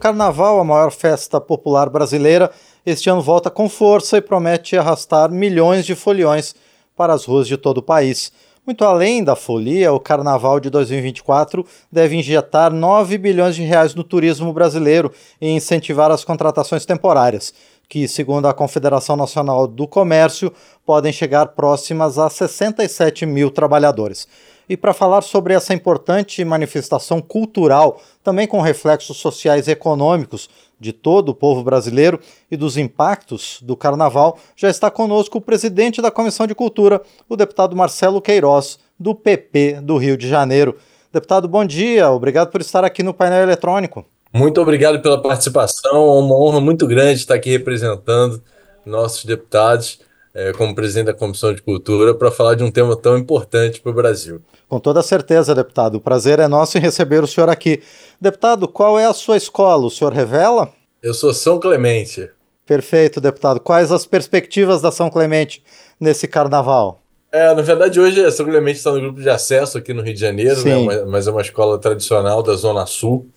[0.00, 2.52] Carnaval, a maior festa popular brasileira,
[2.86, 6.54] este ano volta com força e promete arrastar milhões de foliões
[6.96, 8.32] para as ruas de todo o país.
[8.68, 14.04] Muito além da folia, o Carnaval de 2024 deve injetar 9 bilhões de reais no
[14.04, 15.10] turismo brasileiro
[15.40, 17.54] e incentivar as contratações temporárias,
[17.88, 20.52] que, segundo a Confederação Nacional do Comércio,
[20.84, 24.28] podem chegar próximas a 67 mil trabalhadores.
[24.68, 30.92] E para falar sobre essa importante manifestação cultural, também com reflexos sociais e econômicos de
[30.92, 36.10] todo o povo brasileiro e dos impactos do carnaval, já está conosco o presidente da
[36.10, 40.76] Comissão de Cultura, o deputado Marcelo Queiroz, do PP do Rio de Janeiro.
[41.12, 44.04] Deputado, bom dia, obrigado por estar aqui no painel eletrônico.
[44.32, 48.42] Muito obrigado pela participação, é uma honra muito grande estar aqui representando
[48.84, 50.00] nossos deputados
[50.34, 53.90] é, como presidente da Comissão de Cultura para falar de um tema tão importante para
[53.90, 54.40] o Brasil.
[54.68, 55.96] Com toda certeza, deputado.
[55.96, 57.82] O prazer é nosso em receber o senhor aqui.
[58.20, 59.86] Deputado, qual é a sua escola?
[59.86, 60.70] O senhor revela?
[61.02, 62.28] Eu sou São Clemente.
[62.66, 63.60] Perfeito, deputado.
[63.60, 65.62] Quais as perspectivas da São Clemente
[65.98, 67.00] nesse carnaval?
[67.30, 70.14] É, na verdade, hoje a São Clemente está no grupo de acesso aqui no Rio
[70.14, 71.04] de Janeiro, né?
[71.06, 73.30] mas é uma escola tradicional da Zona Sul.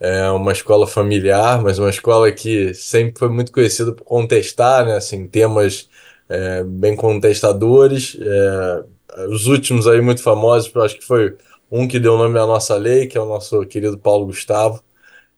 [0.00, 4.96] É uma escola familiar, mas uma escola que sempre foi muito conhecida por contestar, né,
[4.96, 5.88] assim, temas
[6.28, 8.18] é, bem contestadores.
[8.20, 8.84] É,
[9.28, 11.36] os últimos aí muito famosos, acho que foi
[11.70, 14.82] um que deu nome à nossa lei, que é o nosso querido Paulo Gustavo.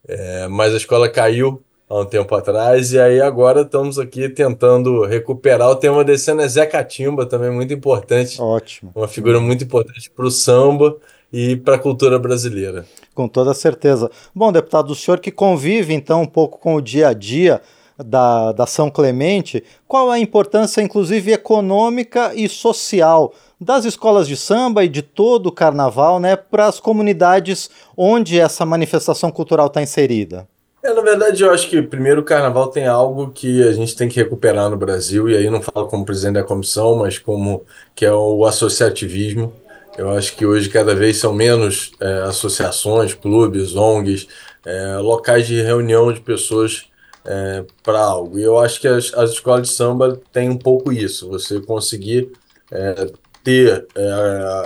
[0.09, 5.05] É, mas a escola caiu há um tempo atrás, e aí agora estamos aqui tentando
[5.05, 5.71] recuperar.
[5.71, 8.41] O tema desse ano é Zé Catimba, também muito importante.
[8.41, 8.91] Ótimo.
[8.95, 10.97] Uma figura muito importante para o samba
[11.33, 12.85] e para a cultura brasileira.
[13.15, 14.11] Com toda certeza.
[14.35, 17.61] Bom, deputado, o senhor que convive então um pouco com o dia a dia
[17.99, 24.85] da, da São Clemente, qual a importância, inclusive, econômica e social das escolas de samba
[24.85, 30.47] e de todo o carnaval né, para as comunidades onde essa manifestação cultural está inserida?
[30.87, 34.09] É, na verdade, eu acho que primeiro o carnaval tem algo que a gente tem
[34.09, 38.07] que recuperar no Brasil, e aí não falo como presidente da comissão, mas como que
[38.07, 39.53] é o associativismo.
[39.99, 44.29] Eu acho que hoje cada vez são menos é, associações, clubes, ONGs,
[44.65, 46.87] é, locais de reunião de pessoas
[47.25, 48.39] é, para algo.
[48.39, 52.31] E eu acho que as, as escolas de samba têm um pouco isso, você conseguir
[52.71, 53.09] é,
[53.43, 54.11] ter é,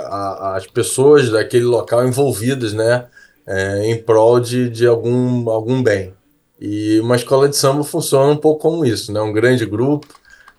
[0.05, 3.07] a, as pessoas daquele local envolvidas né,
[3.47, 6.13] é, em prol de, de algum, algum bem.
[6.59, 9.21] E uma escola de samba funciona um pouco como isso, né?
[9.21, 10.07] um grande grupo,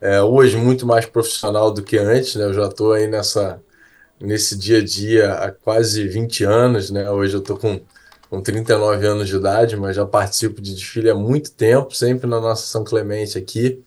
[0.00, 2.44] é, hoje muito mais profissional do que antes, né?
[2.44, 3.62] eu já estou aí nessa,
[4.20, 7.08] nesse dia a dia há quase 20 anos, né?
[7.10, 7.80] hoje eu estou com
[8.32, 12.40] com 39 anos de idade, mas já participo de desfile há muito tempo, sempre na
[12.40, 13.84] nossa São Clemente aqui.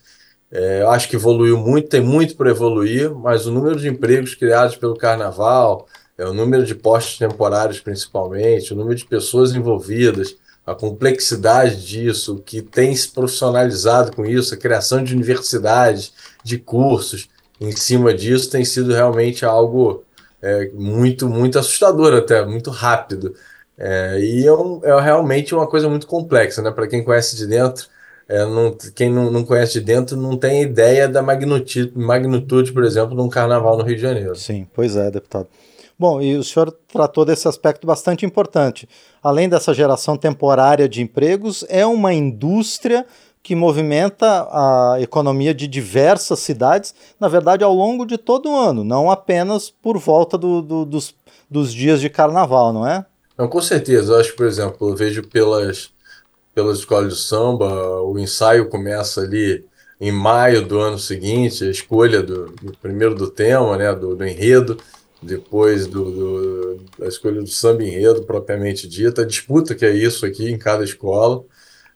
[0.52, 4.36] É, eu acho que evoluiu muito, tem muito para evoluir, mas o número de empregos
[4.36, 10.36] criados pelo carnaval, é, o número de postos temporários principalmente, o número de pessoas envolvidas,
[10.66, 17.30] a complexidade disso, que tem se profissionalizado com isso, a criação de universidades, de cursos
[17.62, 20.04] em cima disso, tem sido realmente algo
[20.42, 23.36] é, muito, muito assustador até, muito rápido.
[23.78, 26.72] É, e é, um, é, realmente uma coisa muito complexa, né?
[26.72, 27.88] Para quem conhece de dentro,
[28.28, 32.84] é, não, quem não, não, conhece de dentro não tem ideia da magnitude, magnitude, por
[32.84, 34.36] exemplo, de um carnaval no Rio de Janeiro.
[34.36, 35.48] Sim, pois é, deputado.
[35.98, 38.88] Bom, e o senhor tratou desse aspecto bastante importante.
[39.24, 43.06] Além dessa geração temporária de empregos, é uma indústria
[43.42, 48.84] que movimenta a economia de diversas cidades, na verdade, ao longo de todo o ano,
[48.84, 51.16] não apenas por volta do, do, dos,
[51.50, 53.06] dos dias de carnaval, não é?
[53.38, 54.14] Não, com certeza.
[54.14, 55.92] Eu acho, por exemplo, eu vejo pelas,
[56.56, 59.64] pelas escolas de samba, o ensaio começa ali
[60.02, 64.26] em maio do ano seguinte, a escolha do, do primeiro do tema, né, do, do
[64.26, 64.78] enredo,
[65.26, 70.26] depois do, do, a escolha do samba enredo propriamente dita, a disputa que é isso
[70.26, 71.44] aqui em cada escola.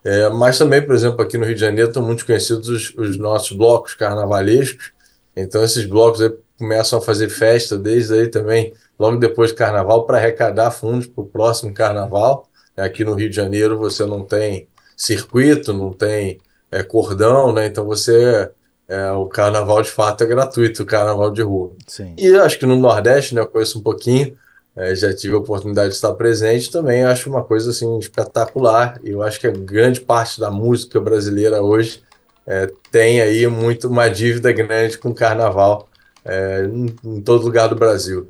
[0.04, 3.18] É, mas também, por exemplo, aqui no Rio de Janeiro estão muito conhecidos os, os
[3.18, 4.92] nossos blocos carnavalescos,
[5.36, 6.22] então esses blocos
[6.58, 11.24] começam a fazer festa desde aí também logo depois do carnaval, para arrecadar fundos para
[11.24, 12.50] o próximo carnaval.
[12.76, 16.40] Aqui no Rio de Janeiro você não tem circuito, não tem
[16.70, 17.66] é, cordão, né?
[17.68, 18.52] Então você
[18.90, 21.72] é, o carnaval de fato é gratuito, o carnaval de rua.
[21.86, 22.16] Sim.
[22.18, 24.36] E acho que no Nordeste, né, eu conheço um pouquinho,
[24.76, 29.00] é, já tive a oportunidade de estar presente também, acho uma coisa assim espetacular.
[29.04, 32.02] E eu acho que a grande parte da música brasileira hoje
[32.48, 35.88] é, tem aí muito uma dívida grande com o carnaval
[36.26, 38.28] é, em, em todo lugar do Brasil.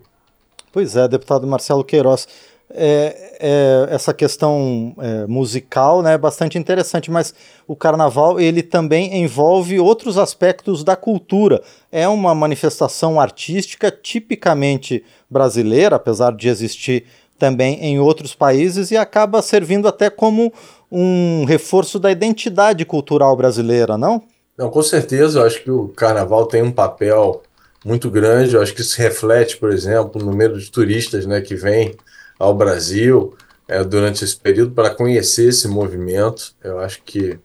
[0.73, 2.27] Pois é, deputado Marcelo Queiroz.
[2.71, 7.33] É, é, essa questão é, musical né, é bastante interessante, mas
[7.67, 11.63] o carnaval ele também envolve outros aspectos da cultura.
[11.91, 17.05] É uma manifestação artística tipicamente brasileira, apesar de existir
[17.39, 20.53] também em outros países, e acaba servindo até como
[20.91, 24.21] um reforço da identidade cultural brasileira, não?
[24.57, 25.39] Não, com certeza.
[25.39, 27.41] Eu acho que o carnaval tem um papel
[27.85, 28.55] muito grande.
[28.55, 31.95] Eu acho que isso reflete, por exemplo, no número de turistas né, que vêm
[32.39, 33.35] ao Brasil
[33.67, 36.55] é, durante esse período para conhecer esse movimento.
[36.63, 37.37] Eu acho que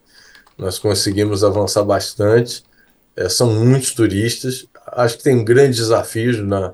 [0.56, 2.64] nós conseguimos avançar bastante.
[3.17, 4.67] É, são muitos turistas.
[4.87, 6.73] Acho que tem grandes desafios na,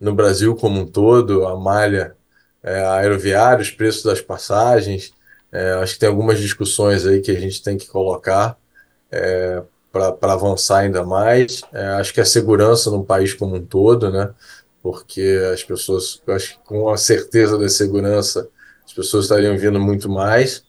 [0.00, 2.14] no Brasil como um todo, a malha
[2.62, 5.12] é, aeroviária, os preços das passagens.
[5.50, 8.56] É, acho que tem algumas discussões aí que a gente tem que colocar
[9.10, 11.62] é, para avançar ainda mais.
[11.72, 14.30] É, acho que a segurança no país como um todo, né?
[14.82, 18.48] Porque as pessoas, acho que com a certeza da segurança,
[18.84, 20.64] as pessoas estariam vindo muito mais.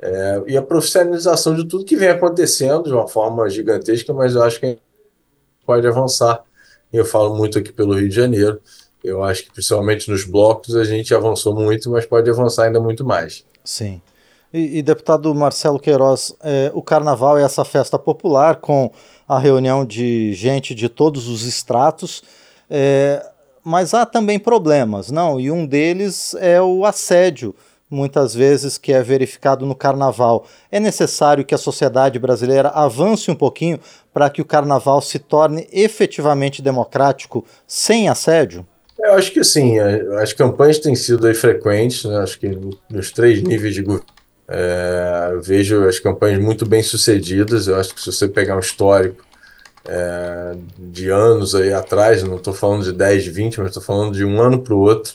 [0.00, 4.42] É, e a profissionalização de tudo que vem acontecendo de uma forma gigantesca, mas eu
[4.42, 4.78] acho que
[5.66, 6.42] pode avançar.
[6.92, 8.60] Eu falo muito aqui pelo Rio de Janeiro.
[9.02, 13.04] Eu acho que principalmente nos blocos a gente avançou muito, mas pode avançar ainda muito
[13.04, 13.44] mais.
[13.64, 14.00] Sim.
[14.52, 18.90] E, e deputado Marcelo Queiroz, é, o carnaval é essa festa popular com
[19.28, 22.22] a reunião de gente de todos os estratos,
[22.70, 23.24] é,
[23.68, 25.38] mas há também problemas, não?
[25.38, 27.54] E um deles é o assédio,
[27.90, 30.46] muitas vezes que é verificado no carnaval.
[30.72, 33.78] É necessário que a sociedade brasileira avance um pouquinho
[34.12, 38.66] para que o carnaval se torne efetivamente democrático sem assédio?
[38.98, 42.16] Eu acho que sim, as campanhas têm sido frequentes, né?
[42.18, 44.06] acho que nos três níveis de governo
[44.48, 47.68] é, vejo as campanhas muito bem sucedidas.
[47.68, 49.27] Eu acho que se você pegar um histórico
[49.88, 54.24] é, de anos aí atrás, não estou falando de 10, 20, mas estou falando de
[54.24, 55.14] um ano para o outro,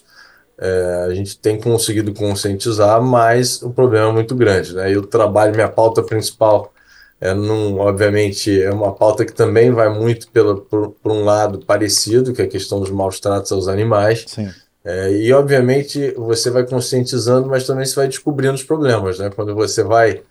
[0.58, 4.74] é, a gente tem conseguido conscientizar, mas o problema é muito grande.
[4.74, 4.96] Né?
[4.98, 6.74] O trabalho, minha pauta principal,
[7.20, 11.60] é num, obviamente, é uma pauta que também vai muito pela, por, por um lado
[11.66, 14.26] parecido, que é a questão dos maus tratos aos animais.
[14.28, 14.50] Sim.
[14.84, 19.30] É, e, obviamente, você vai conscientizando, mas também você vai descobrindo os problemas, né?
[19.34, 20.22] Quando você vai,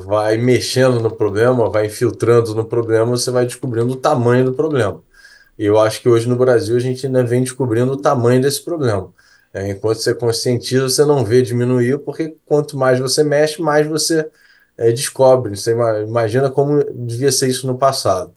[0.00, 5.02] vai mexendo no problema, vai infiltrando no problema, você vai descobrindo o tamanho do problema.
[5.58, 8.62] E eu acho que hoje no Brasil a gente ainda vem descobrindo o tamanho desse
[8.64, 9.12] problema.
[9.52, 14.28] É, enquanto você conscientiza, você não vê diminuir, porque quanto mais você mexe, mais você
[14.76, 15.56] é, descobre.
[15.56, 15.72] Você
[16.06, 18.34] imagina como devia ser isso no passado.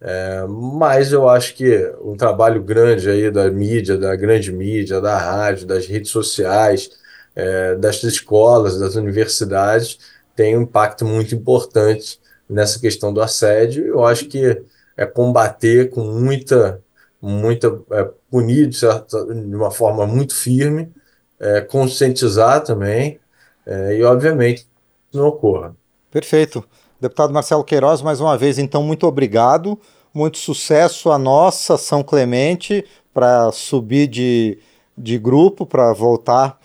[0.00, 5.16] É, mas eu acho que um trabalho grande aí da mídia, da grande mídia, da
[5.18, 6.90] rádio, das redes sociais,
[7.34, 9.98] é, das escolas, das universidades,
[10.34, 13.86] tem um impacto muito importante nessa questão do assédio.
[13.86, 14.62] Eu acho que
[14.96, 16.80] é combater com muita,
[17.20, 20.92] muita é, punir de, certa, de uma forma muito firme,
[21.40, 23.18] é, conscientizar também
[23.66, 24.66] é, e, obviamente,
[25.12, 25.74] não ocorra.
[26.10, 26.64] Perfeito.
[27.00, 29.78] Deputado Marcelo Queiroz, mais uma vez, então, muito obrigado.
[30.14, 34.58] Muito sucesso a nossa São Clemente para subir de,
[34.96, 36.58] de grupo, para voltar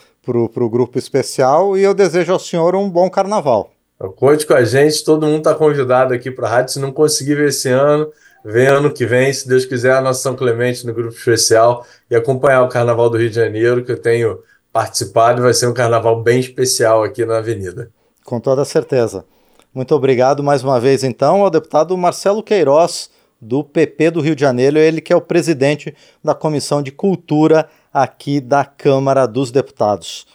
[0.49, 1.77] para o grupo especial.
[1.77, 3.71] E eu desejo ao senhor um bom carnaval.
[4.15, 6.73] Conte com a gente, todo mundo está convidado aqui para a rádio.
[6.73, 8.11] Se não conseguir ver esse ano,
[8.45, 12.15] vem ano que vem, se Deus quiser, a nossa São Clemente no grupo especial e
[12.15, 14.39] acompanhar o Carnaval do Rio de Janeiro, que eu tenho
[14.71, 15.41] participado.
[15.41, 17.89] Vai ser um carnaval bem especial aqui na Avenida.
[18.23, 19.25] Com toda certeza.
[19.73, 24.41] Muito obrigado mais uma vez, então, ao deputado Marcelo Queiroz, do PP do Rio de
[24.41, 30.25] Janeiro, ele que é o presidente da Comissão de Cultura aqui da Câmara dos Deputados.